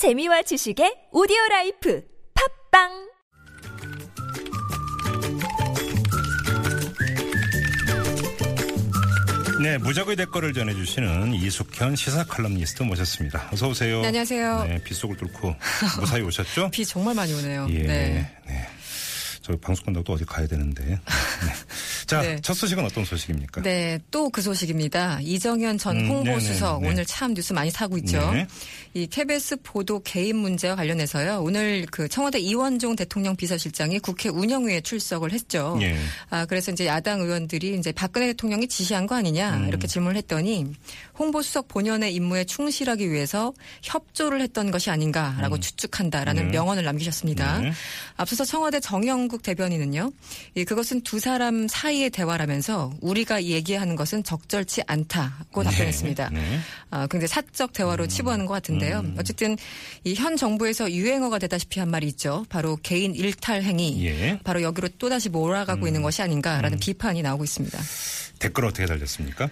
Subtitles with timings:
[0.00, 2.02] 재미와 지식의 오디오 라이프
[2.72, 2.88] 팟빵
[9.62, 13.50] 네, 무적의 댓글을 전해주시는 이숙현 시사 칼럼니스트 모셨습니다.
[13.52, 14.00] 어서 오세요.
[14.00, 14.64] 네, 안녕하세요.
[14.68, 15.54] 네, 빗속을 뚫고
[16.00, 16.70] 무사히 오셨죠?
[16.72, 17.66] 비 정말 많이 오네요.
[17.68, 18.36] 예, 네.
[18.46, 18.68] 네.
[19.42, 20.82] 저 방송 끝나고 또 어디 가야 되는데.
[20.82, 20.96] 네.
[22.10, 22.40] 자, 네.
[22.42, 23.62] 첫 소식은 어떤 소식입니까?
[23.62, 25.20] 네, 또 그 소식입니다.
[25.22, 26.88] 이정현 전 음, 홍보수석 네.
[26.88, 28.18] 오늘 참 뉴스 많이 타고 있죠.
[28.32, 28.46] 네.
[28.94, 31.42] 이 KBS 보도 개입 문제와 관련해서요.
[31.42, 35.78] 오늘 그 청와대 이원종 대통령 비서실장이 국회 운영위에 출석을 했죠.
[35.82, 35.96] 예.
[36.30, 39.68] 아, 그래서 이제 야당 의원들이 이제 박근혜 대통령이 지시한 거 아니냐 음.
[39.68, 40.66] 이렇게 질문을 했더니
[41.18, 46.50] 홍보수석 본연의 임무에 충실하기 위해서 협조를 했던 것이 아닌가라고 추측한다라는 음.
[46.50, 47.58] 명언을 남기셨습니다.
[47.58, 47.72] 네.
[48.16, 50.12] 앞서서 청와대 정영국 대변인은요.
[50.54, 56.30] 이 그것은 두 사람 사이 의 대화라면서 우리가 얘기하는 것은 적절치 않다고 답변했습니다.
[56.30, 56.60] 네.
[56.90, 59.00] 아, 굉장히 사적 대화로 치부하는 것 같은데요.
[59.00, 59.16] 음.
[59.18, 59.56] 어쨌든
[60.04, 62.44] 이 현 정부에서 유행어가 되다시피 한 말이 있죠.
[62.50, 64.04] 바로 개인 일탈 행위.
[64.04, 64.32] 예.
[64.32, 64.38] 음.
[64.44, 67.78] 바로 여기로 또다시 몰아가고 있는 것이 아닌가라는 비판이 나오고 있습니다.
[68.38, 69.48] 댓글 어떻게 달렸습니까?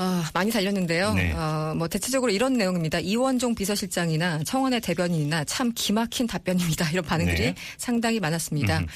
[0.00, 1.12] 아, 많이 달렸는데요.
[1.14, 1.32] 네.
[1.32, 3.00] 어, 뭐 대체적으로 이런 내용입니다.
[3.00, 6.88] 이원종 비서실장이나 청와대 대변인이나 참 기막힌 답변입니다.
[6.90, 7.54] 이런 반응들이 네.
[7.76, 8.78] 상당히 많았습니다.
[8.78, 8.86] 음.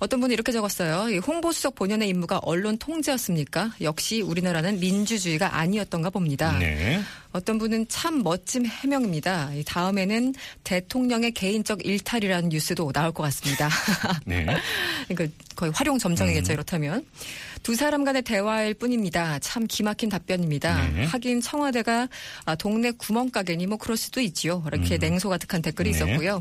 [0.00, 1.08] 어떤 분이 이렇게 적었어요.
[1.10, 3.72] 이 홍보수석 본연의 임무가 언론 통제였습니까?
[3.80, 6.58] 역시 우리나라는 민주주의가 아니었던가 봅니다.
[6.58, 7.00] 네.
[7.32, 9.54] 어떤 분은 참 멋진 해명입니다.
[9.54, 13.68] 이 다음에는 대통령의 개인적 일탈이라는 뉴스도 나올 것 같습니다.
[14.24, 14.46] 네.
[15.08, 15.98] 그러니까 거의 활용 음.
[15.98, 17.04] 점정이겠죠 이렇다면
[17.62, 19.38] 두 사람 간의 대화일 뿐입니다.
[19.40, 20.88] 참 기막힌 답변입니다.
[20.94, 21.04] 네.
[21.04, 22.08] 하긴 청와대가
[22.46, 24.62] 아, 동네 구멍가게니 뭐 그럴 수도 있지요.
[24.66, 25.96] 이렇게 냉소 가득한 댓글이 네.
[25.96, 26.40] 있었고요.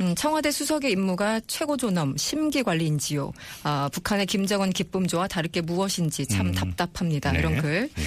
[0.00, 3.32] 음, 청와대 수석의 임무가 최고 존엄 심기 관리인지요.
[3.62, 6.52] 아, 북한의 김정은 기쁨조와 다를 게 무엇인지 참 음.
[6.52, 7.32] 답답합니다.
[7.32, 7.38] 네.
[7.38, 7.88] 이런 글.
[7.94, 8.02] 네.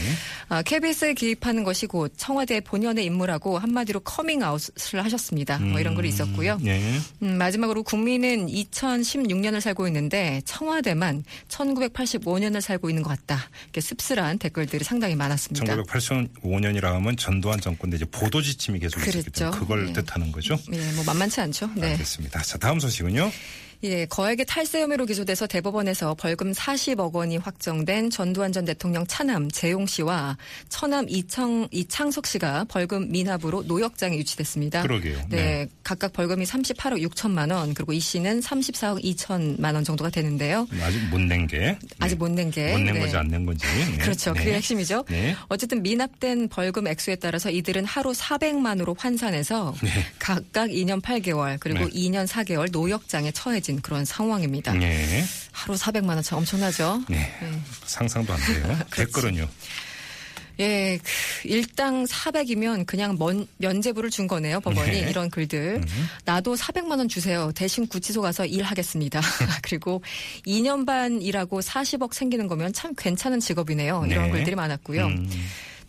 [0.50, 5.60] 아, KBS에 개입하는 것이 곧 청와대 본연의 임무라고 한마디로 커밍아웃을 하셨습니다.
[5.60, 6.58] 뭐 이런 글이 있었고요.
[6.62, 7.00] 네.
[7.23, 13.49] 음, 마지막으로 국민은 2016년을 살고 있는데 청와대만 1985년을 살고 있는 것 같다.
[13.65, 15.76] 이렇게 씁쓸한 댓글들이 상당히 많았습니다.
[15.76, 19.32] 1985년이라 하면 전두환 정권 때 이제 보도 지침이 계속 있었기 그랬죠.
[19.45, 19.93] 때문에 그걸 네.
[19.93, 20.58] 뜻하는 거죠.
[20.73, 21.70] 예, 뭐 만만치 않죠.
[21.76, 21.92] 네.
[21.92, 22.42] 알겠습니다.
[22.42, 23.32] 자, 다음 소식은요.
[23.84, 29.86] 예, 거액의 탈세 혐의로 기소돼서 대법원에서 벌금 40억 원이 확정된 전두환 전 대통령 차남 재용
[29.86, 34.82] 씨와 처남 이청 이창석 씨가 벌금 미납으로 노역장에 유치됐습니다.
[34.82, 35.18] 그러게요.
[35.30, 35.68] 네, 네.
[35.84, 40.68] 각각 벌금이 38억 6천만 원, 그리고 이 씨는 34억 2천만 원 정도가 되는데요.
[40.82, 41.78] 아직 못 낸 게.
[42.00, 42.73] 아직 못 낸 게.
[42.73, 43.00] 못낸 네.
[43.00, 43.66] 건지 안 낸 건지.
[43.66, 43.98] 네.
[44.00, 44.34] 그렇죠.
[44.34, 44.39] 네.
[44.39, 45.06] 그게 핵심이죠.
[45.08, 45.36] 네.
[45.48, 49.73] 어쨌든 미납된 벌금 액수에 따라서 이들은 하루 400만으로 환산해서
[50.20, 51.92] 각각 2년 8개월 그리고 네.
[51.92, 54.74] 2년 4개월 노역장에 처해 진 그런 상황입니다.
[54.74, 55.24] 네.
[55.52, 57.04] 하루 400만 원참 엄청나죠.
[57.08, 57.32] 네.
[57.86, 58.80] 상상도 안 돼요.
[58.96, 59.48] 댓글은요.
[60.60, 64.92] 예, 그 일당 400이면 그냥 먼, 면제부를 준 거네요, 법원이.
[64.92, 65.10] 네.
[65.10, 65.82] 이런 글들.
[66.26, 67.52] 나도 400만 원 주세요.
[67.54, 69.22] 대신 구치소 가서 일하겠습니다.
[69.62, 70.02] 그리고
[70.48, 74.06] 2년 반 일하고 40억 생기는 거면 참 괜찮은 직업이네요.
[74.10, 74.32] 이런 네.
[74.32, 75.06] 글들이 많았고요.
[75.06, 75.30] 음.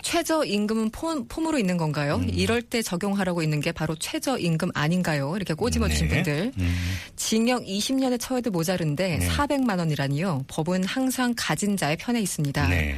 [0.02, 2.22] 최저 임금은 폼, 폼으로 있는 건가요?
[2.28, 5.34] 이럴 때 적용하라고 있는 게 바로 최저 임금 아닌가요?
[5.36, 6.14] 이렇게 꼬집어 주신 네.
[6.14, 6.52] 분들.
[6.58, 6.96] 음.
[7.16, 9.28] 징역 20년에 처해도 모자른데 네.
[9.28, 10.44] 400만 원이라니요.
[10.48, 12.68] 법은 항상 가진 자의 편에 있습니다.
[12.68, 12.96] 네.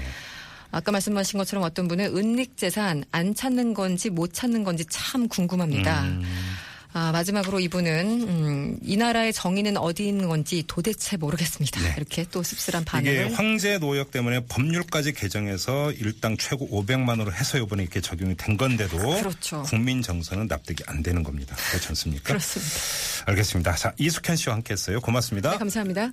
[0.71, 6.05] 아까 말씀하신 것처럼 어떤 분은 은닉 재산 안 찾는 건지 못 찾는 건지 참 궁금합니다.
[6.05, 6.23] 음.
[6.95, 11.81] 아, 마지막으로 이분은 음, 이 나라의 정의는 어디 있는 건지 도대체 모르겠습니다.
[11.81, 11.95] 네.
[11.97, 17.59] 이렇게 또 씁쓸한 이게 반응을 황제 노역 때문에 법률까지 개정해서 일당 최고 500만 원으로 해서
[17.59, 19.63] 이번에 이렇게 적용이 된 건데도 그렇죠.
[19.63, 21.57] 국민 정서는 납득이 안 되는 겁니다.
[21.71, 22.25] 그렇지 않습니까?
[22.25, 22.73] 그렇습니다.
[23.27, 23.75] 알겠습니다.
[23.77, 25.01] 자, 이숙현 씨와 함께 했어요.
[25.01, 25.53] 고맙습니다.
[25.53, 26.13] 네, 감사합니다.